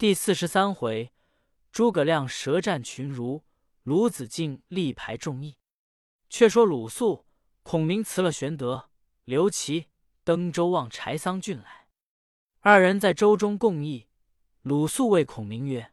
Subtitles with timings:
[0.00, 1.12] 第四十三回，
[1.70, 3.44] 诸葛亮舌战群儒，
[3.82, 5.58] 鲁子敬力排众议。
[6.30, 7.26] 却说鲁肃、
[7.62, 8.88] 孔明辞了玄德、
[9.24, 9.88] 刘琦，
[10.24, 11.86] 登州望柴桑郡来。
[12.60, 14.08] 二人在州中共议。
[14.62, 15.92] 鲁肃谓孔明曰：“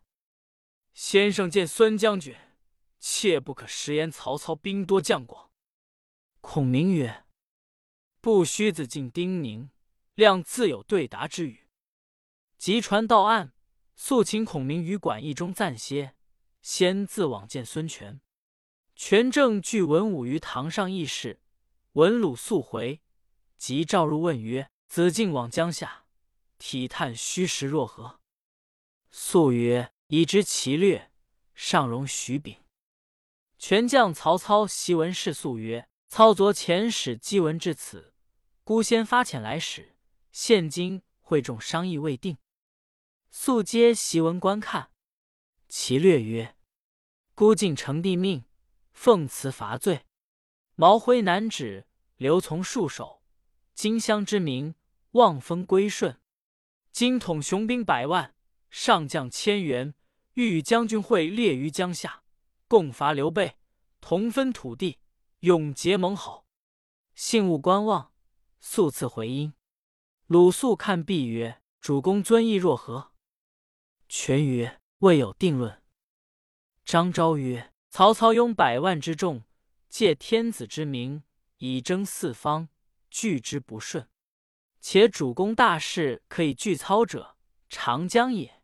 [0.95, 2.33] 先生见孙将军，
[3.01, 4.09] 切不可食言。
[4.09, 5.51] 曹操兵多将广。”
[6.39, 7.25] 孔明曰
[8.21, 9.67] ：“不须自尽叮咛，
[10.15, 11.67] 亮自有对答之语。”
[12.57, 13.51] 即传到案，
[13.99, 16.13] 速请孔明于馆驿中暂歇，
[16.61, 18.21] 先自往见孙权。
[18.95, 21.41] 权正聚文武于堂上议事，
[21.93, 23.01] 文鲁肃回，
[23.57, 26.05] 即召入问曰：“子敬往江夏，
[26.59, 28.19] 体探虚实若何？”
[29.09, 31.11] 肃曰：“已知其略，
[31.55, 32.55] 尚容许禀。”
[33.57, 38.13] 权将曹操檄文示肃曰：“操昨遣使击文至此，
[38.63, 39.95] 孤先发遣来使，
[40.31, 42.37] 现今会众商议未定。”
[43.39, 44.89] 肃接檄文观看，
[45.69, 46.57] 其略曰
[47.35, 48.45] ：“孤尽成帝命。”
[48.91, 50.07] 奉辞伐罪，
[50.73, 51.85] 毛辉南指，
[52.15, 53.21] 刘琮戍守，
[53.75, 54.73] 荆襄之民
[55.11, 56.19] 望风归顺。
[56.91, 58.33] 今统雄兵百万，
[58.71, 59.93] 上将千员，
[60.33, 62.23] 欲与将军会列于江夏，
[62.67, 63.55] 共伐刘备，
[64.01, 64.97] 同分土地，
[65.41, 66.47] 永结盟好。
[67.13, 68.11] 信勿观望，
[68.59, 69.53] 速赐回音。
[70.25, 73.11] 鲁肃看毕曰：“主公尊意若何？”
[74.09, 75.81] 权曰：“未有定论。”
[76.85, 77.73] 张昭曰。
[77.89, 79.43] 曹操拥百万之众，
[79.89, 81.23] 借天子之名
[81.57, 82.69] 以征四方，
[83.09, 84.07] 拒之不顺。
[84.81, 87.37] 且主公大事可以拒操者，
[87.69, 88.61] 长江也。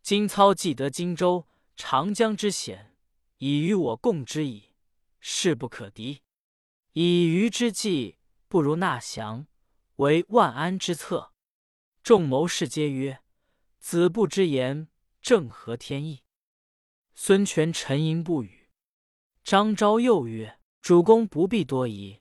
[0.00, 2.94] 今操既得荆州，长江之险
[3.38, 4.74] 已与我共之矣，
[5.18, 6.22] 势不可敌。
[6.92, 9.46] 以虞之计，不如纳降，
[9.96, 11.32] 为万安之策。
[12.02, 13.22] 众谋士皆曰
[13.82, 14.86] ：“子布之言，
[15.20, 16.22] 正合天意。”
[17.14, 18.70] 孙权沉吟不语。
[19.42, 22.20] 张昭又曰：“主公不必多疑，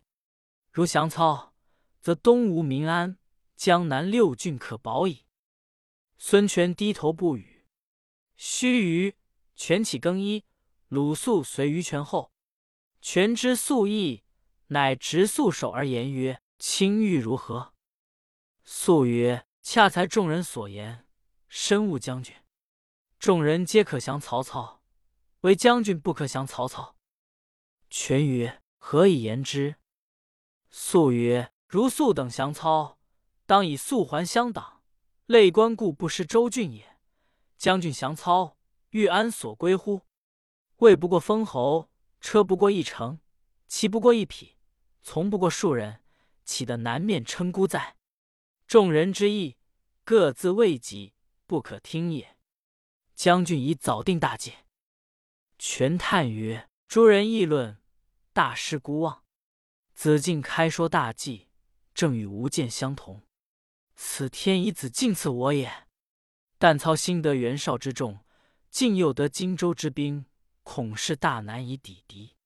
[0.72, 1.54] 如降操，
[2.02, 3.20] 则东吴民安，
[3.56, 5.28] 江南六郡可保矣。”
[6.18, 7.68] 孙权低头不语。
[8.36, 9.16] 须臾，
[9.56, 10.44] 权起更衣，
[10.88, 12.34] 鲁肃随于权后。
[13.00, 14.24] 权知肃意，
[14.68, 17.76] 乃执肃手而言曰：“卿欲如何？”
[18.66, 21.06] 肃曰：“恰才众人所言，
[21.54, 22.34] 深恶将军。
[23.20, 24.82] 众人皆可降曹操。”
[25.42, 26.96] 唯将军不可降曹操。
[27.90, 29.76] 权曰：“何以言之？”
[30.70, 33.00] 肃曰：“如肃等降操，
[33.46, 34.84] 当以肃还乡党，
[35.26, 37.00] 累官故不失州郡也。
[37.58, 38.56] 将军降操，
[38.92, 40.02] 欲安所归乎？
[40.78, 41.90] 位不过封侯，
[42.22, 43.20] 车不过一乘，
[43.68, 44.58] 骑不过一匹，
[45.02, 46.04] 从不过数人，
[46.46, 47.98] 岂得南面称孤哉？
[48.68, 49.58] 众人之意，
[50.04, 51.16] 各自为己，
[51.52, 52.38] 不可听也。
[53.14, 54.54] 将军已早定大计。”
[55.60, 57.78] 权叹曰：“诸人议论，
[58.32, 59.26] 大失孤望。
[59.94, 61.50] 子敬开说大计，
[61.94, 63.24] 正与吾见相同。
[63.96, 65.90] 此天以子敬赐我也。
[66.58, 68.24] 但操心得袁绍之众，
[68.70, 70.26] 敬又得荆州之兵，
[70.64, 72.38] 恐是大难以抵敌。”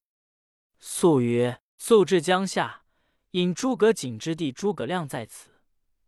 [0.81, 2.85] 肃曰：“素至江夏，
[3.31, 5.61] 引诸葛瑾之弟诸葛亮在此，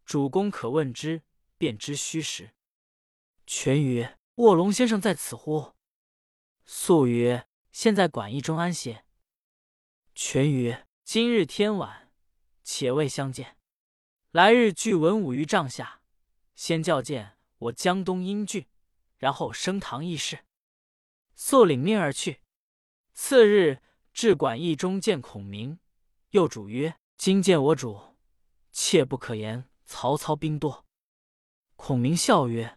[0.03, 1.22] 主公可问之，
[1.59, 2.50] 便知虚实。”
[3.50, 5.72] 全曰：“卧龙先生在此乎？”
[6.66, 9.06] 肃曰：“现在馆驿中安歇。”
[10.13, 12.12] 全曰：“今日天晚，
[12.66, 13.58] 且未相见。
[14.31, 16.02] 来日俱文武于帐下，
[16.56, 18.68] 先教见我江东英俊，
[19.16, 20.44] 然后升堂议事。”
[21.34, 22.41] 肃领命而去。
[23.14, 23.81] 次日
[24.12, 25.79] 至馆驿中见孔明，
[26.31, 28.18] 又主曰：“今见我主，
[28.74, 30.85] 切不可言曹操兵多。”
[31.78, 32.77] 孔明笑曰：“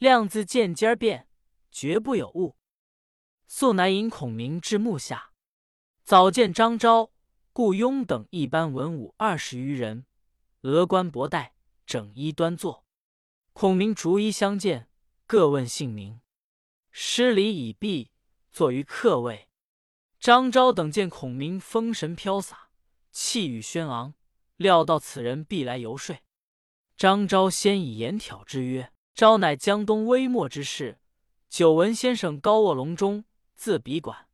[0.00, 1.28] 亮自见尖变，
[1.70, 2.56] 绝不有误。”
[3.46, 5.32] 素乃引孔明至幕下，
[6.02, 7.12] 早见张昭、
[7.52, 10.06] 顾雍等一班文武二十余人，
[10.62, 12.86] 额冠博带，整衣端坐。
[13.52, 14.88] 孔明逐一相见，
[15.26, 16.22] 各问姓名。
[16.90, 18.10] 施礼已毕，
[18.50, 19.48] 坐于客位。
[20.18, 22.70] 张昭等见孔明风神飘洒，
[23.10, 24.14] 气宇轩昂，
[24.56, 26.16] 料到此人必来游说。
[26.96, 30.98] 张昭先以言挑之曰：“昭乃江东微末之士，
[31.50, 34.26] 久闻先生高卧龙中。”自笔馆，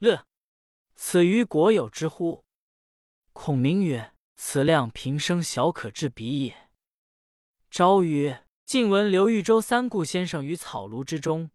[0.00, 0.26] 乐，
[0.96, 2.42] 此于国有之乎？
[3.32, 6.68] 孔明曰：“此亮平生小可至彼也。”
[7.70, 11.52] 昭曰：“近闻刘豫州三顾先生于草庐之中，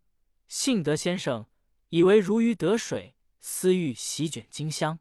[0.47, 1.47] 幸得先生
[1.89, 4.99] 以为如鱼得水，私欲席卷荆襄。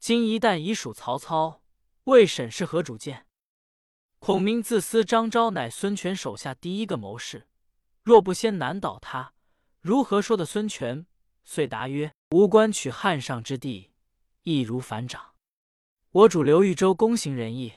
[0.00, 1.62] 今一旦已属曹操，
[2.06, 3.25] 未审是何主见？”
[4.26, 7.46] 孔明自私，张昭乃孙权手下第一个谋士，
[8.02, 9.34] 若不先难倒他，
[9.80, 11.06] 如何说的孙权？
[11.44, 13.92] 遂答曰：“吾观取汉上之地，
[14.42, 15.36] 易如反掌。
[16.10, 17.74] 我主刘豫州公行仁义，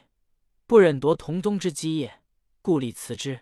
[0.65, 2.23] 不忍夺同宗之基业，
[2.63, 3.41] 故立辞之。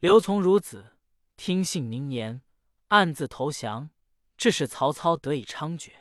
[0.00, 0.96] 刘从孺子
[1.36, 2.42] 听信宁言，
[2.88, 3.90] 暗自投降，
[4.36, 5.92] 致使曹操得以猖獗。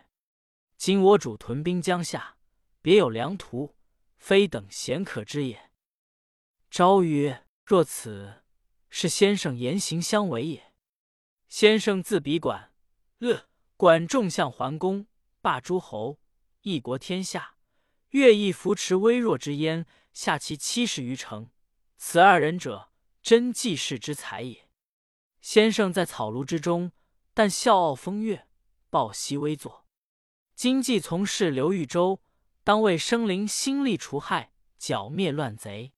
[0.77, 2.37] 今我主屯兵江夏，
[2.81, 3.75] 别有良图，
[4.17, 5.69] 非等闲可知也。”
[6.73, 8.41] 昭曰：“若此，
[8.89, 10.73] 是先生言行相违也。
[11.47, 12.73] 先生自比管。”
[13.21, 13.47] 呃，
[13.77, 15.05] 管仲相桓公，
[15.39, 16.19] 霸诸侯，
[16.61, 17.57] 一国天下，
[18.09, 21.51] 乐毅扶持微弱之燕，下其七十余城。
[21.97, 22.89] 此二人者，
[23.21, 24.67] 真济世之才也。
[25.41, 26.91] 先生在草庐之中，
[27.35, 28.47] 但笑傲风月，
[28.89, 29.85] 抱膝微坐。
[30.55, 32.19] 今既从事刘豫州，
[32.63, 35.93] 当为生灵兴利除害，剿灭乱贼。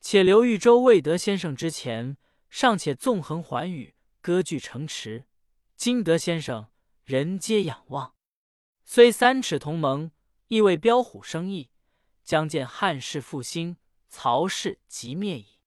[0.00, 2.16] 且刘豫州未得先生之前，
[2.48, 5.26] 尚且纵横寰宇，割据城池。
[5.76, 6.68] 今得先生，
[7.04, 8.14] 人皆仰望。
[8.84, 10.10] 虽三尺同盟，
[10.48, 11.70] 亦为标虎生翼。
[12.24, 13.76] 将见汉室复兴，
[14.08, 15.58] 曹氏即灭矣。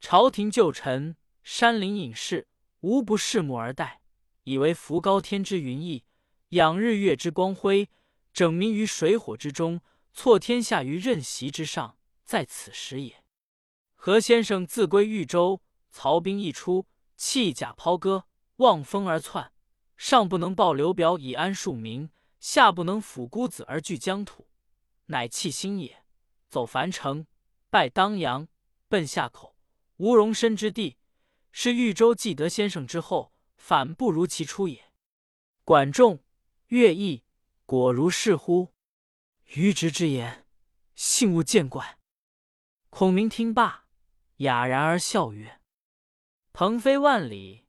[0.00, 2.48] 朝廷旧臣，山林隐士，
[2.80, 4.02] 无不拭目而待，
[4.44, 6.02] 以为扶高天之云翳，
[6.50, 7.88] 仰日月之光辉，
[8.32, 9.80] 整民于水火之中，
[10.12, 13.25] 挫天下于任席之上，在此时也。
[14.06, 15.60] 何先生自归豫州，
[15.90, 16.86] 曹兵一出，
[17.16, 18.28] 弃甲抛戈。
[18.58, 19.50] 望风而窜，
[19.96, 22.08] 上不能报刘表以安庶民，
[22.38, 24.46] 下不能抚孤子而据疆土，
[25.06, 26.04] 乃弃心也。
[26.48, 27.26] 走樊城，
[27.68, 28.46] 拜当阳，
[28.86, 29.56] 奔夏口，
[29.96, 30.98] 无容身之地。
[31.50, 34.92] 是豫州既得先生之后，反不如其初也。
[35.64, 36.22] 管仲、
[36.68, 37.24] 乐毅
[37.64, 38.72] 果如是乎？
[39.46, 40.46] 愚直之言，
[40.94, 41.98] 信勿见怪。
[42.88, 43.85] 孔明听罢，
[44.38, 45.60] 哑然而笑曰
[46.52, 47.64] ：“鹏飞万里。”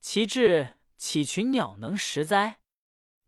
[0.00, 2.58] 其志岂群鸟能食哉？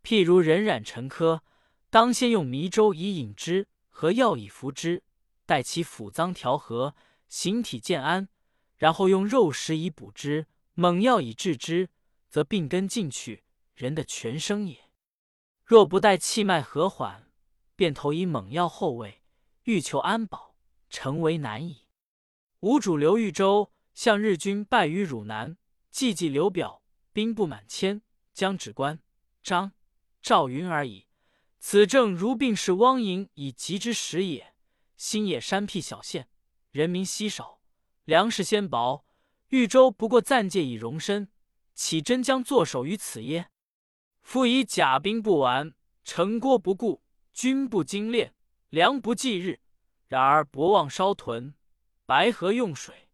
[0.03, 1.41] 譬如人染陈疴，
[1.89, 5.05] 当先用迷粥以饮之，和药以服之，
[5.47, 6.97] 待其腑脏调和，
[7.29, 8.29] 形体渐安，
[8.77, 11.91] 然后用肉食以补之，猛药以治之，
[12.29, 13.45] 则病根尽去，
[13.77, 14.91] 人的全生也。
[15.65, 17.31] 若不待气脉和缓，
[17.77, 19.23] 便投以猛药后位，
[19.63, 20.57] 欲求安保，
[20.91, 21.84] 诚为难矣。
[22.65, 25.59] 吴主刘豫州向日军败于汝南。
[25.93, 26.83] 寂寂刘表
[27.13, 28.01] 兵不满千，
[28.33, 29.03] 将止关
[29.43, 29.73] 张
[30.23, 31.07] 赵云而已。
[31.59, 34.55] 此正如病逝汪营以急之时也。
[34.97, 36.31] 新野山僻小县，
[36.71, 37.61] 人民稀少，
[38.07, 39.05] 粮食鲜薄。
[39.49, 41.29] 豫州不过暂借以容身，
[41.75, 43.51] 岂真将坐守于此耶？
[44.23, 47.03] 夫以甲兵不完，城郭不固，
[47.35, 48.35] 军不精练，
[48.71, 49.61] 粮不济日。
[50.09, 51.55] 然而博望烧屯，
[52.07, 53.09] 白河用水，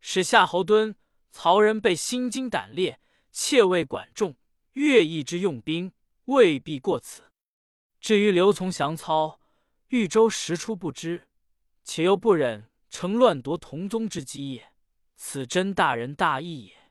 [0.00, 0.94] 使夏侯惇。
[1.38, 2.98] 曹仁被心惊胆裂，
[3.30, 4.36] 切谓管仲、
[4.72, 5.92] 乐毅之用兵，
[6.24, 7.24] 未必过此。
[8.00, 9.38] 至于刘琮降操，
[9.88, 11.28] 豫州实出不知，
[11.84, 14.72] 且又不忍乘乱夺同宗之基业，
[15.14, 16.90] 此真大仁大义也。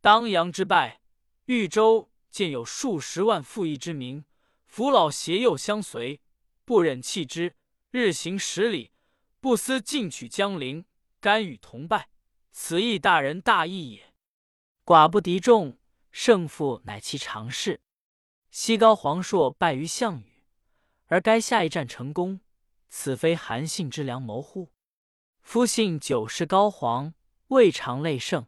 [0.00, 1.00] 当阳之败，
[1.46, 4.24] 豫州见有数十万富义之民，
[4.66, 6.20] 扶老携幼相随，
[6.64, 7.56] 不忍弃之，
[7.90, 8.92] 日行十里，
[9.44, 10.86] 不思进取江陵，
[11.20, 12.08] 甘与同败。
[12.50, 14.14] 此亦大仁大义也。
[14.86, 15.78] 寡不敌众，
[16.10, 17.82] 胜负乃其常事。
[18.50, 20.46] 西高黄硕败于项羽，
[21.08, 22.40] 而该下一战成功，
[22.88, 24.72] 此非韩信之良谋乎？
[25.42, 27.12] 夫信久视高皇，
[27.48, 28.46] 未尝累胜。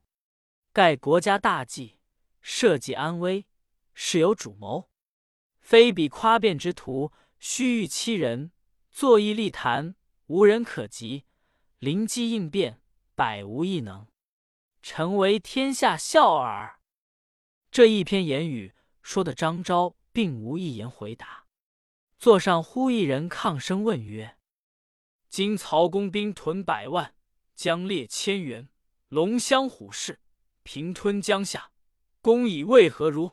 [0.73, 1.99] 盖国家大计，
[2.41, 3.45] 社稷安危，
[3.93, 4.89] 是有主谋。
[5.61, 8.51] 非彼夸辩之徒，虚欲欺人，
[8.91, 9.95] 坐议立谈，
[10.27, 11.25] 无人可及，
[11.79, 12.81] 灵机应变。
[13.15, 14.09] 百无一能，
[14.83, 16.81] 成为天下笑耳。
[17.71, 21.47] 这一篇言语说的张昭并无一言回答。
[22.19, 24.37] 座上忽一人抗声问曰
[25.31, 27.15] ：“今曹公兵屯百万，
[27.55, 28.69] 将列千员，
[29.09, 30.21] 龙骧虎视，
[30.63, 31.71] 平吞江夏，
[32.21, 33.33] 公以为何如？”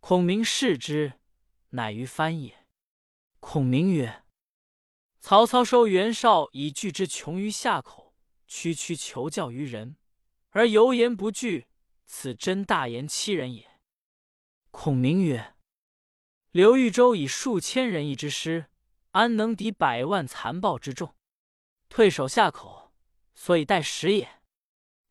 [0.00, 1.12] 孔明视之，
[1.68, 2.66] 乃于藩也。
[3.38, 4.24] 孔明曰
[5.20, 8.08] ：“曹操收袁绍以拒之穷于夏口。”
[8.52, 9.96] 区区求教于人，
[10.48, 11.68] 而油盐不惧，
[12.04, 13.78] 此真大言欺人也。
[14.72, 15.54] 孔明曰
[16.50, 18.66] ：“刘豫州以数千人一支师，
[19.12, 21.14] 安能敌百万残暴之众？
[21.88, 22.92] 退守夏口，
[23.36, 24.42] 所以待时也。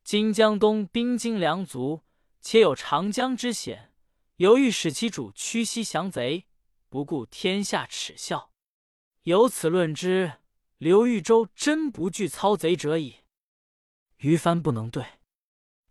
[0.04, 2.02] 今江东兵精粮足，
[2.42, 3.94] 且有长江之险，
[4.36, 6.46] 犹豫使其主屈膝降贼，
[6.90, 8.49] 不顾天下耻笑。
[9.22, 10.34] 由此论之，
[10.78, 13.16] 刘豫州真不惧操贼者矣。”
[14.18, 15.04] 于帆不能对，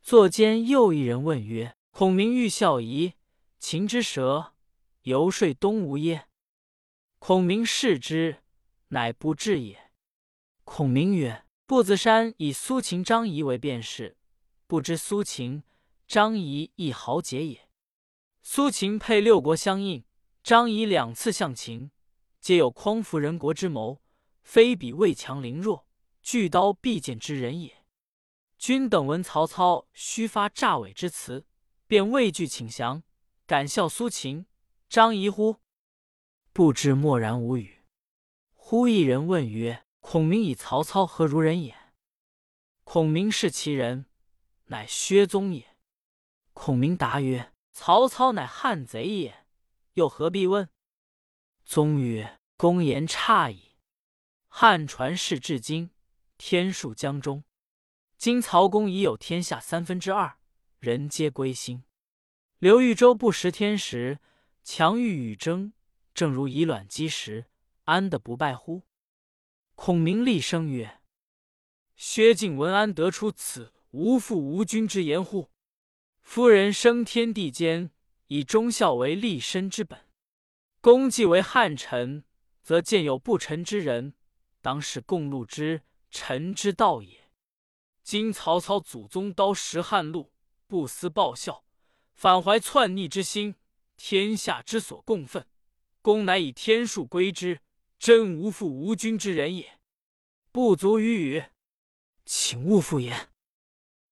[0.01, 3.13] 座间又一人问曰：“孔明欲效夷，
[3.59, 4.53] 秦之蛇，
[5.01, 6.27] 游说东吴耶？”
[7.19, 8.43] 孔明视之，
[8.89, 9.91] 乃不至也。
[10.63, 14.17] 孔明曰：“步子山以苏秦、张仪为便士，
[14.67, 15.63] 不知苏秦、
[16.07, 17.67] 张仪亦豪杰也。
[18.41, 20.05] 苏秦配六国相应，
[20.41, 21.91] 张仪两次向秦，
[22.39, 24.01] 皆有匡扶人国之谋，
[24.41, 25.87] 非比魏强凌弱、
[26.21, 27.85] 巨刀必剑之人也。
[28.57, 31.45] 君等闻曹操须发诈伪之词，
[31.85, 33.03] 便畏惧请降，
[33.45, 34.45] 敢笑苏秦、
[34.87, 35.57] 张仪乎？”
[36.51, 37.85] 不知默然无语。
[38.53, 41.75] 忽一人问曰：“孔明以曹操何如人也？”
[42.83, 44.07] 孔明视其人，
[44.65, 45.77] 乃薛宗也。
[46.53, 49.45] 孔明答曰：“曹操乃汉贼也，
[49.93, 50.69] 又何必问？”
[51.69, 53.75] 宗曰：“公言差矣。
[54.47, 55.91] 汉传世至今，
[56.35, 57.43] 天数将终。
[58.17, 60.39] 今曹公已有天下三分之二，
[60.79, 61.83] 人皆归心。
[62.57, 64.19] 刘豫州不识天时，
[64.63, 65.71] 强欲与争。”
[66.15, 67.45] 正如以卵击石，
[67.83, 68.81] 安得不败乎？
[69.75, 71.01] 孔明厉声曰
[71.95, 75.51] ：“薛敬文安得出此无父无君之言乎？
[76.19, 77.91] 夫人生天地间，
[78.25, 80.08] 以忠孝为立身之本。
[80.81, 82.23] 公既为汉臣，
[82.61, 84.13] 则见有不臣之人，
[84.61, 87.31] 当是共戮之臣之道也。
[88.01, 90.31] 今曹操祖宗刀食汉禄，
[90.67, 91.65] 不思报效，
[92.13, 93.55] 反怀篡逆之心，
[93.97, 95.45] 天下之所共愤。”
[96.01, 97.59] 公乃以天数归之，
[97.99, 99.79] 真无父无君之人也，
[100.49, 101.43] 不足与语，
[102.25, 103.29] 请勿复言。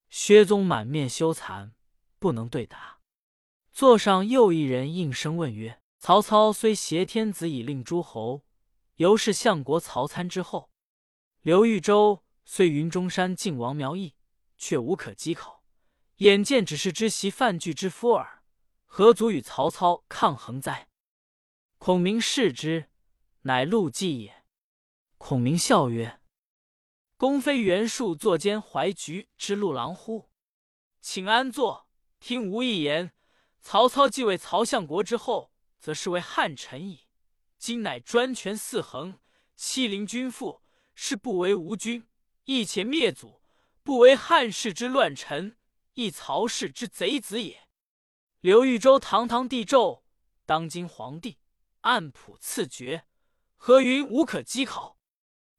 [0.09, 1.71] 薛宗满面羞惭，
[2.19, 2.99] 不能对答。
[3.71, 8.43] 座上又一人应声问曰：“曹操虽挟天子以令诸侯，
[8.95, 10.69] 犹是相国曹参之后；
[11.41, 14.15] 刘豫州虽云中山靖王苗裔，
[14.57, 15.63] 却无可稽考。
[16.17, 18.43] 眼见只是知袭范雎之夫耳，
[18.85, 20.89] 何足与曹操抗衡哉？”
[21.79, 22.89] 孔明视之，
[23.41, 24.43] 乃陆绩也。
[25.17, 26.19] 孔明笑曰
[27.17, 30.29] ：“公非袁术坐监怀局之陆郎乎？
[31.01, 31.87] 请安坐，
[32.19, 33.13] 听吾一言。
[33.61, 37.07] 曹操继位曹相国之后，则是为汉臣矣。
[37.57, 39.19] 今乃专权四横，
[39.55, 40.61] 欺凌君父，
[40.93, 42.07] 是不为吴君，
[42.45, 43.41] 亦且灭祖，
[43.83, 45.57] 不为汉室之乱臣，
[45.93, 47.67] 亦曹氏之贼子也。
[48.39, 50.03] 刘豫州堂堂帝胄，
[50.45, 51.39] 当今皇帝。”
[51.81, 53.05] 按谱赐爵，
[53.55, 54.99] 何云无可稽考？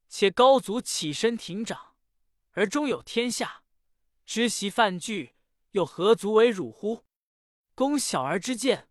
[0.09, 1.95] 且高祖起身廷长，
[2.51, 3.63] 而终有天下，
[4.27, 5.35] 知袭范雎，
[5.71, 7.07] 又何足为辱乎？
[7.75, 8.88] 公小儿之见，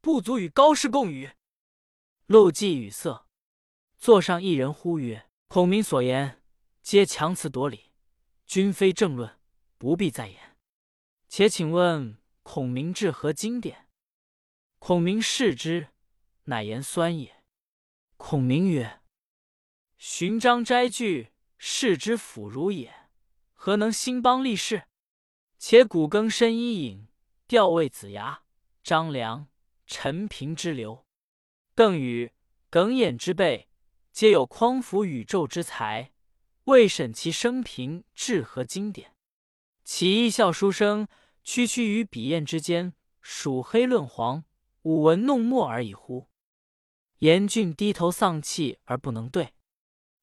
[0.00, 1.32] 不足与高士共语。
[2.26, 3.26] 陆绩语塞。
[3.98, 6.42] 座上一人呼曰：“孔明所言，
[6.82, 7.90] 皆强词夺理，
[8.46, 9.38] 均非正论，
[9.76, 10.56] 不必再言。
[11.28, 13.88] 且请问孔明志何经典？”
[14.80, 15.88] 孔明视之。
[16.44, 17.44] 乃言酸也。
[18.16, 19.02] 孔明曰
[19.98, 23.08] ：“寻章摘句，视之腐儒也，
[23.52, 24.88] 何能兴邦立世？
[25.58, 27.06] 且古更深伊尹、
[27.46, 28.42] 调位子牙、
[28.82, 29.46] 张良、
[29.92, 31.04] 陈平之流，
[31.74, 32.30] 邓禹、
[32.70, 33.68] 耿弇之辈，
[34.12, 36.12] 皆有匡扶宇宙之才。
[36.66, 39.16] 未审其生平至何经典？
[39.82, 41.08] 其义孝书生，
[41.42, 44.44] 区区于笔砚之间，数黑论黄，
[44.82, 46.28] 舞文弄墨而已乎？”
[47.18, 49.54] 严峻低头丧气而不能对。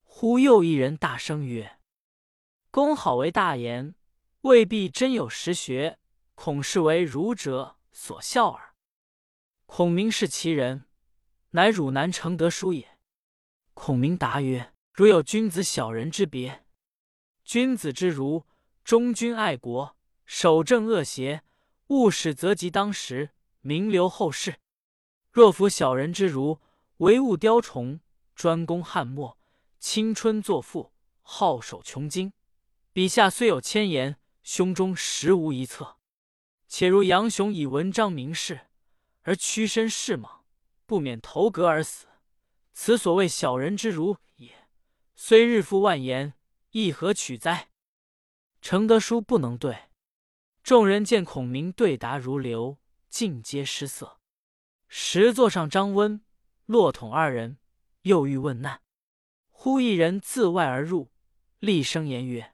[0.01, 1.79] 忽又一人大声曰
[2.71, 3.95] ：“公好为大言，
[4.41, 5.99] 未必真有实学，
[6.35, 8.63] 恐是为儒者所笑耳。”
[9.67, 10.85] 孔明是其人，
[11.51, 12.97] 乃汝南承德书也。
[13.75, 16.65] 孔明答曰：“如有君子小人之别。
[17.43, 18.45] 君子之儒，
[18.83, 19.95] 忠君爱国，
[20.25, 21.43] 守正恶邪，
[21.87, 23.29] 务使择吉当时，
[23.61, 24.55] 名留后世。
[25.31, 26.59] 若服小人之儒，”
[26.97, 27.99] 唯物雕虫，
[28.33, 29.37] 专攻汉末，
[29.79, 32.33] 青春作赋，好守穷经。
[32.91, 35.97] 笔下虽有千言，胸中实无一策。
[36.67, 38.66] 且如杨雄以文章名士，
[39.27, 40.45] 而屈身势莽，
[40.85, 42.07] 不免投阁而死。
[42.71, 44.69] 此所谓小人之儒也。
[45.17, 46.33] 虽日复万言，
[46.71, 47.67] 亦何取哉？
[48.61, 49.89] 承德书不能对。
[50.63, 52.77] 众人见孔明对答如流，
[53.09, 54.21] 尽皆失色。
[54.87, 56.23] 石座上张温。
[56.65, 57.57] 骆统二人
[58.03, 58.81] 又欲问难，
[59.49, 61.11] 忽一人自外而入，
[61.59, 62.53] 厉声言曰：“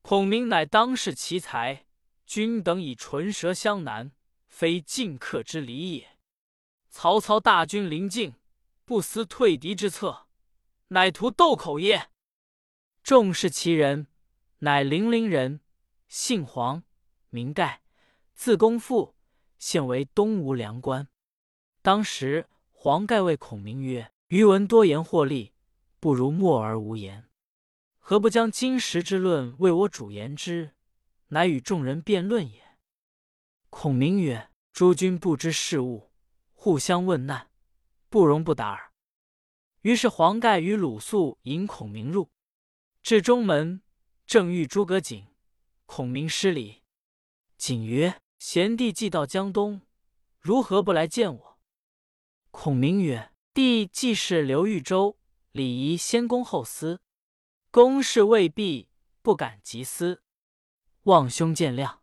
[0.00, 1.86] 孔明乃当世奇才，
[2.24, 4.12] 君等以唇舌相难，
[4.56, 6.16] 非进客之礼也。
[6.88, 8.34] 曹操大军临近，
[8.84, 10.28] 不思退敌之策，
[10.88, 12.08] 乃图斗口也？”
[13.02, 14.06] 众视其人，
[14.60, 15.60] 乃零陵人，
[16.06, 16.84] 姓黄，
[17.30, 17.82] 名盖，
[18.32, 19.16] 字公父，
[19.58, 21.08] 现为东吴梁官。
[21.82, 25.52] 当时黄盖谓孔明曰：“余闻多言获利，
[25.98, 27.28] 不如默而无言。
[27.98, 30.76] 何不将今时之论为我主言之，
[31.28, 32.62] 乃与众人辩论也？”
[33.76, 36.12] 孔明曰：“诸君不知事物，
[36.52, 37.50] 互相问难，
[38.08, 38.92] 不容不答耳。”
[39.82, 42.30] 于是黄盖与鲁肃引孔明入，
[43.02, 43.82] 至中门，
[44.26, 45.26] 正遇诸葛瑾。
[45.86, 46.82] 孔明失礼，
[47.58, 49.82] 瑾曰：“贤弟既到江东，
[50.38, 51.58] 如何不来见我？”
[52.52, 55.18] 孔明曰：“弟既是刘豫州，
[55.50, 57.00] 礼仪先公后私，
[57.72, 58.88] 公事未毕，
[59.20, 60.22] 不敢及私，
[61.02, 61.98] 望兄见谅。”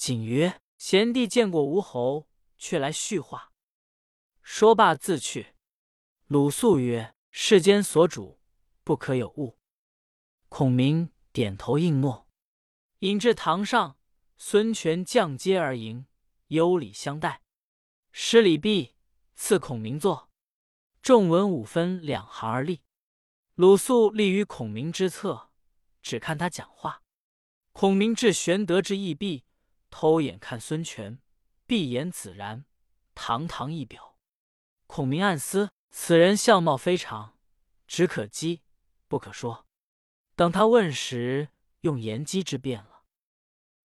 [0.00, 2.26] 瑾曰：“贤弟见过吴侯，
[2.56, 3.52] 却来叙话。”
[4.40, 5.54] 说罢自去。
[6.26, 8.40] 鲁肃曰：“世间所主，
[8.82, 9.58] 不可有误。”
[10.48, 12.26] 孔明点头应诺。
[13.00, 13.98] 引至堂上，
[14.38, 16.06] 孙权降阶而迎，
[16.46, 17.42] 优礼相待。
[18.10, 18.94] 施礼毕，
[19.34, 20.30] 赐孔明坐。
[21.02, 22.80] 众文武分两行而立。
[23.54, 25.50] 鲁肃立于孔明之侧，
[26.00, 27.02] 只看他讲话。
[27.72, 29.44] 孔明至玄德之义毕，
[29.90, 31.20] 偷眼看孙权，
[31.66, 32.64] 闭眼自然，
[33.14, 34.16] 堂堂一表。
[34.86, 37.38] 孔明暗思：此人相貌非常，
[37.86, 38.62] 只可击
[39.08, 39.66] 不可说。
[40.34, 43.04] 等他问时，用言机之辩了。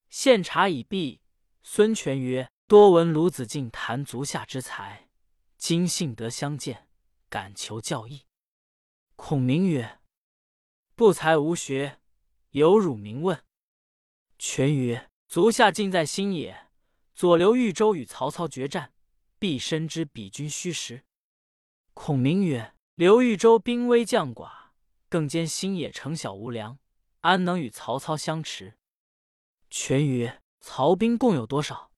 [0.09, 1.21] 献茶已毕，
[1.63, 5.09] 孙权曰：“多闻鲁子敬谈足下之才，
[5.57, 6.87] 今幸得相见，
[7.29, 8.25] 敢求教义。”
[9.17, 9.99] 孔明曰
[10.95, 11.99] ：“不才无学，
[12.51, 13.43] 有辱名问。”
[14.39, 16.69] 权曰：“足下尽在新野，
[17.13, 18.93] 左留豫州与曹操决战，
[19.37, 21.03] 必深知彼军虚实。”
[21.93, 24.69] 孔明曰：“刘豫州兵微将寡，
[25.09, 26.79] 更兼新野城小无粮，
[27.19, 28.77] 安能与曹操相持？”
[29.69, 31.91] 权曰：“曹兵共有多少？”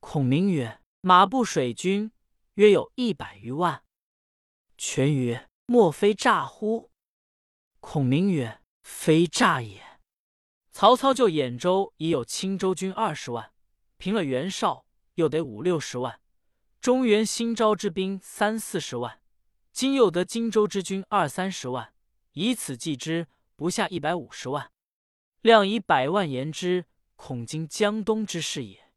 [0.00, 2.12] 孔明曰：“马步水军
[2.56, 3.82] 约有一百余万。”
[4.76, 6.90] 权曰：“莫非诈乎？”
[7.80, 9.91] 孔明曰：“非诈也。
[10.72, 13.52] 曹操就兖州已有青州军二十万，
[13.98, 16.14] 平了袁绍，又得五六十万；
[16.80, 19.20] 中原新招之兵三四十万，
[19.70, 21.92] 今又得荆州之军二三十万，
[22.32, 24.72] 以此计之，不下一百五十万。”
[25.42, 28.92] 量以百万言之，恐惊江东之事也。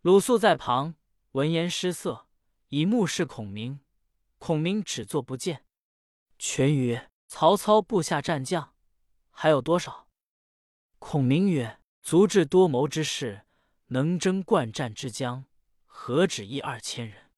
[0.00, 0.94] 鲁肃在旁
[1.32, 2.26] 闻言失色，
[2.68, 3.80] 以目视孔明。
[4.38, 5.66] 孔明只坐不见。
[6.38, 8.72] 权曰：“曹操部下战将
[9.30, 10.06] 还有多少？”
[10.98, 13.46] 孔明曰：“足智多谋之士，
[13.86, 15.44] 能征惯战之将，
[15.86, 17.30] 何止一二千人？”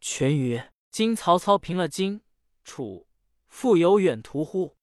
[0.00, 2.20] 权曰：“今曹操平了荆
[2.62, 3.06] 楚，
[3.46, 4.76] 复有远图乎？”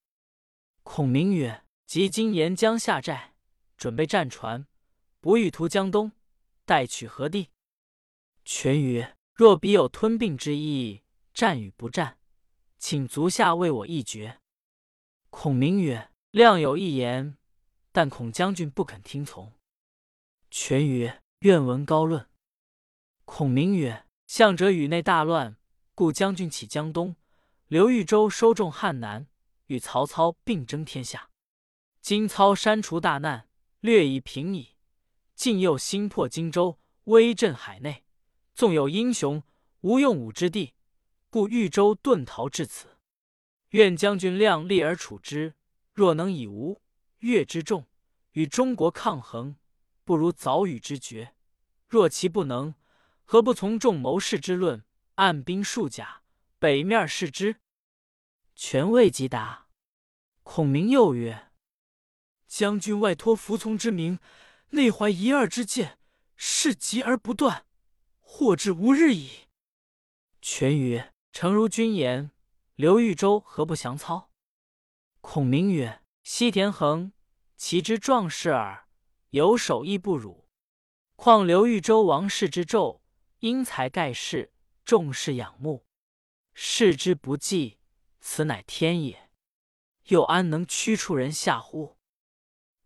[0.82, 3.34] 孔明曰：即今沿江下寨，
[3.76, 4.66] 准备战船，
[5.20, 6.12] 不欲图江东，
[6.64, 7.50] 待取何地？
[8.44, 11.02] 权曰：若彼有吞并之意，
[11.32, 12.18] 战与不战，
[12.78, 14.40] 请足下为我一决。
[15.30, 17.38] 孔明曰：亮有一言，
[17.92, 19.52] 但孔将军不肯听从。
[20.50, 22.26] 权曰：愿闻高论。
[23.24, 25.56] 孔明曰：向者宇内大乱，
[25.94, 27.16] 故将军起江东，
[27.68, 29.26] 刘豫州收众汉南，
[29.66, 31.30] 与曹操并争天下。
[32.00, 33.48] 今操删除大难，
[33.80, 34.70] 略已平矣。
[35.34, 38.04] 晋又新破荆州，威震海内，
[38.54, 39.42] 纵有英雄，
[39.80, 40.74] 无用武之地，
[41.30, 42.88] 故豫州遁逃至此。
[43.70, 45.54] 愿将军量力而处之。
[45.94, 46.80] 若能以吴
[47.22, 47.86] 越之众
[48.32, 49.56] 与中国抗衡，
[50.04, 51.34] 不如早与之决。
[51.88, 52.74] 若其不能，
[53.24, 56.22] 何不从众谋士之论，按兵数甲，
[56.58, 57.60] 北面视之？
[58.56, 59.68] 权未及答，
[60.42, 61.50] 孔明又曰。
[62.48, 64.18] 将军外托服从之名，
[64.70, 65.98] 内怀一二之见，
[66.36, 67.66] 事急而不断，
[68.18, 69.48] 祸至无日矣。
[70.40, 72.32] 权曰：“诚如君言，
[72.74, 74.30] 刘豫州何不降操？”
[75.22, 77.12] 孔明曰：“西田恒，
[77.56, 78.86] 其之壮士耳，
[79.30, 80.48] 有手亦不辱。
[81.16, 83.00] 况刘豫州王室之胄，
[83.40, 84.52] 英才盖世，
[84.84, 85.84] 众士仰慕，
[86.54, 87.78] 视之不济，
[88.20, 89.30] 此乃天也。
[90.06, 91.96] 又安能驱处人下乎？”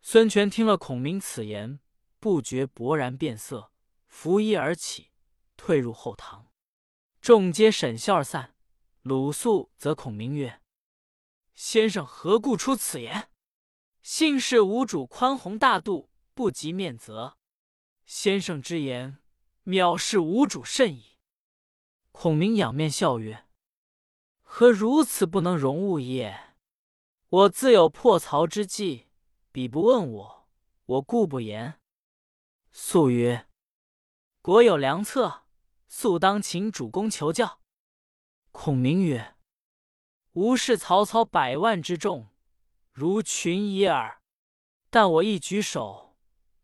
[0.00, 1.80] 孙权听了孔明此言，
[2.18, 3.70] 不觉勃然变色，
[4.06, 5.10] 拂衣而起，
[5.56, 6.46] 退入后堂。
[7.20, 8.54] 众皆沈笑而散。
[9.02, 10.60] 鲁肃则孔明曰
[11.56, 13.30] ：“先生何故出此言？
[14.02, 17.38] 幸是吾主宽宏大度，不及面责。
[18.04, 19.18] 先生之言，
[19.64, 21.18] 藐视吾主甚矣。”
[22.12, 23.46] 孔明仰面笑曰
[24.42, 26.54] ：“何如此不能容物也？
[27.28, 29.06] 我自有破曹之计。”
[29.50, 30.48] 彼不问我，
[30.84, 31.80] 我故不言。”
[32.70, 33.48] 素曰
[34.42, 35.46] ：“国有良策，
[35.88, 37.60] 速当请主公求教。”
[38.52, 39.34] 孔明曰
[40.36, 42.28] ：“吾视曹操百万之众，
[42.92, 44.20] 如群蚁耳。
[44.90, 46.14] 但我一举手，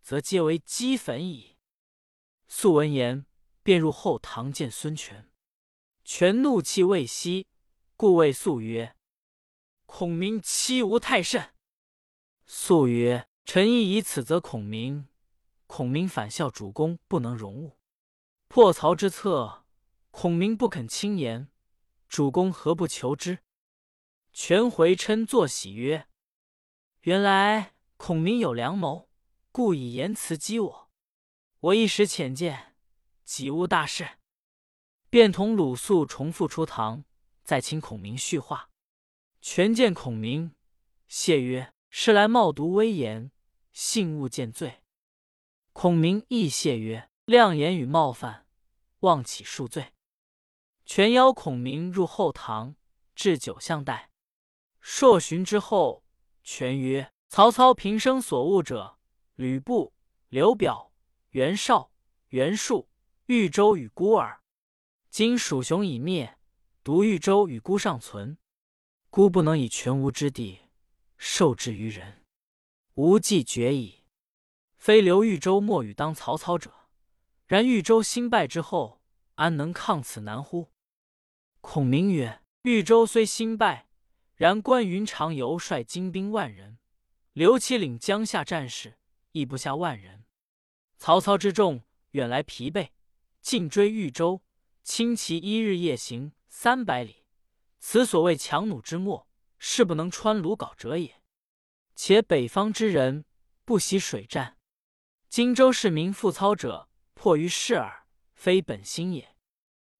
[0.03, 1.57] 则皆为齑粉矣。”
[2.47, 3.25] 素闻言，
[3.63, 5.33] 便入后堂见孙权。
[6.05, 7.47] 权怒气未息，
[7.97, 8.95] 故谓素曰
[9.87, 11.55] ：“孔明欺吾太甚。”
[12.45, 15.09] 素曰：“臣亦以此责孔明。
[15.67, 17.79] 孔明反笑主公不能容物。
[18.49, 19.65] 破曹之策，
[20.11, 21.49] 孔明不肯轻言，
[22.07, 23.39] 主公何不求之？”
[24.33, 26.09] 权回嗔作喜曰
[27.03, 29.11] ：“原来孔明有良谋，
[29.51, 30.91] 故以言辞激我。
[31.61, 32.75] 我一时浅见，
[33.25, 34.19] 己无大事。”
[35.11, 37.05] 便同鲁肃重复出堂，
[37.45, 38.71] 再请孔明叙话。
[39.43, 40.55] 权见孔明，
[41.09, 43.31] 谢曰：“是来冒读威严，
[43.75, 44.83] 信勿见罪。”
[45.75, 48.47] 孔明亦谢曰：“亮言与冒犯，
[49.01, 49.93] 望起恕罪。”
[50.87, 52.77] 权邀孔明入后堂，
[53.15, 54.12] 置酒相待。
[54.85, 56.05] 数旬之后，
[56.43, 58.99] 权曰：“曹操平生所恶者，
[59.37, 59.93] 吕布、
[60.29, 60.93] 刘表、
[61.31, 61.93] 袁绍、
[62.31, 62.89] 袁术、
[63.27, 64.43] 豫州与孤儿。”
[65.09, 66.37] 今蜀雄已灭，
[66.83, 68.37] 独豫州与孤尚存。
[69.09, 70.59] 孤不能以全无之地
[71.17, 72.25] 受制于人，
[72.95, 74.03] 无计绝矣。
[74.79, 76.73] 非刘豫州莫与当曹操者，
[77.47, 79.01] 然豫州兴败之后，
[79.37, 80.73] 安能抗此难乎？
[81.61, 83.87] 孔明曰：“豫州虽兴败，
[84.43, 86.77] 然关云长游率精兵万人，
[87.33, 88.99] 刘琦领江夏战士
[89.31, 90.25] 亦不下万人。
[90.99, 92.89] 曹操之众远来疲惫，
[93.41, 94.43] 尽追豫州。”
[94.83, 97.23] 轻骑一日夜行三百里，
[97.79, 99.29] 此所谓强弩之末，
[99.61, 101.23] 是不能穿鲁缟者也。
[101.95, 103.25] 且北方之人
[103.65, 104.59] 不习水战，
[105.29, 109.37] 荆州市民复操者，迫于事耳，非本心也。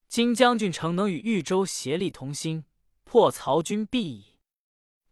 [0.09, 2.65] 今将军诚能与豫州协力同心，
[3.05, 4.32] 破曹军必矣。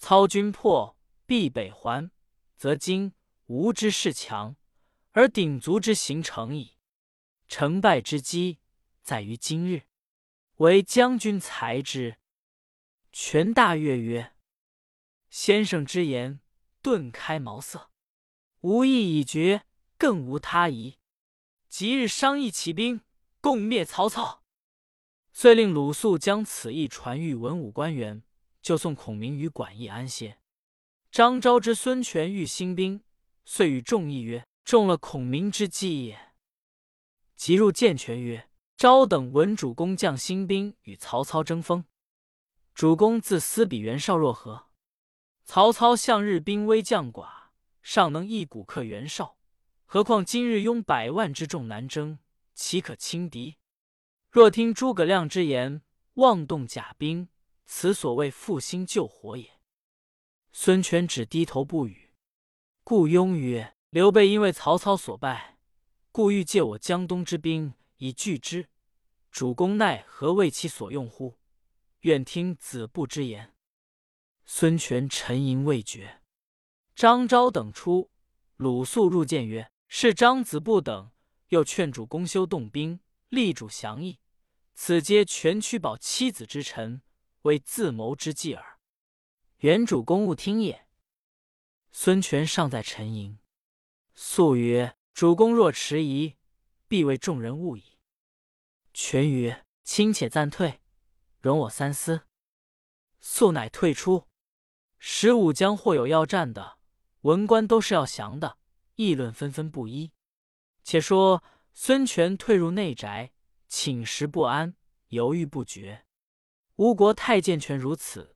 [0.01, 2.11] 操军破，必北还，
[2.57, 3.13] 则今
[3.47, 4.57] 吾之势强，
[5.11, 6.79] 而鼎足之形成矣。
[7.47, 8.59] 成败之机。
[9.03, 9.83] 在于今日，
[10.57, 12.17] 唯将军才之。
[13.13, 14.35] 权大悦曰
[15.29, 16.41] ：“先生之言，
[16.81, 17.91] 顿开茅塞。
[18.61, 19.67] 吾意已决，
[19.99, 20.99] 更无他疑。
[21.69, 23.03] 即日商议起兵，
[23.43, 24.45] 共灭曹操。”
[25.33, 28.23] 遂令鲁肃将此意传谕文武官员，
[28.63, 30.39] 就送孔明于馆驿安歇。
[31.11, 33.03] 张昭知孙权欲兴兵，
[33.45, 36.35] 遂与众议曰：“中了孔明之计也。”
[37.37, 38.47] 即入见权曰。
[38.77, 41.85] 昭等闻主公将兴兵与曹操争锋，
[42.73, 44.71] 主公自思比袁绍若何？
[45.45, 47.29] 曹操向日兵微将寡，
[47.83, 49.37] 尚能一鼓克袁绍，
[49.85, 52.21] 何况今日拥百万之众南征，
[52.55, 53.59] 岂可轻敌？
[54.31, 55.83] 若听诸葛亮之言，
[56.15, 57.29] 妄动甲兵，
[57.73, 59.49] 此所谓负心救火也。
[60.51, 62.11] 孙权只低头不语。
[62.83, 65.57] 顾雍曰：“刘备因为曹操所败，
[66.11, 68.69] 故欲借我江东之兵。”以拒之，
[69.31, 71.39] 主公奈何为其所用乎？
[72.01, 73.55] 愿听子布之言。
[74.45, 76.23] 孙权沉吟未决。
[76.97, 78.11] 张昭等出，
[78.57, 81.13] 鲁肃入见曰：“是张子布等
[81.51, 84.19] 又劝主公休动兵，力主降邑。
[84.75, 87.03] 此皆权屈保妻子之臣，
[87.43, 88.79] 为自谋之计耳。
[89.59, 90.87] 原主公勿听也。”
[91.93, 93.39] 孙权尚在沉吟。
[94.15, 96.37] 肃曰：“主公若迟疑，
[96.87, 97.99] 必为众人误矣。”
[98.95, 100.81] 权曰：“卿且暂退，
[101.41, 102.23] 容我三思。”
[103.21, 104.29] 肃乃退出。
[104.99, 106.79] 十五将或有要战的，
[107.23, 108.59] 文官都是要降的，
[108.97, 110.13] 议论纷纷不一。
[110.83, 113.33] 且说孙权退入内宅，
[113.67, 114.77] 寝食不安，
[115.09, 116.07] 犹豫不决。
[116.81, 118.35] 吴国太监权如此，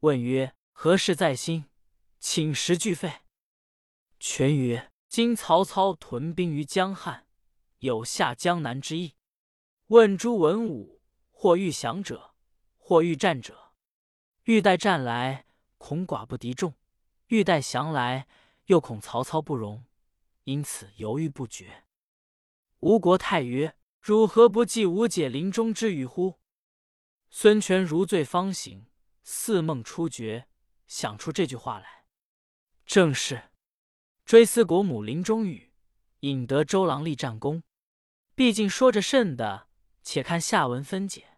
[0.00, 1.66] 问曰：“何事在心？
[2.18, 3.20] 寝食俱废。”
[4.18, 7.28] 权曰：“今曹操屯兵于江汉，
[7.78, 9.14] 有下江南之意。”
[9.86, 12.34] 问诸文武，或欲降者，
[12.76, 13.72] 或欲战者。
[14.46, 15.46] 欲待战来，
[15.78, 16.72] 恐寡不敌众；
[17.28, 18.26] 欲待降来，
[18.64, 19.84] 又恐曹操不容，
[20.42, 21.84] 因此犹豫不决。
[22.80, 26.40] 吴国太曰：“汝何不记吾解临终之语乎？”
[27.38, 28.86] 孙权如醉方醒，
[29.22, 30.46] 似梦初觉，
[30.86, 32.06] 想出这句话来，
[32.86, 33.50] 正是
[34.24, 35.70] 追思国母临终语，
[36.20, 37.62] 引得周郎立战功。
[38.34, 39.68] 毕竟说着甚的。
[40.02, 41.35] 且看下文分解。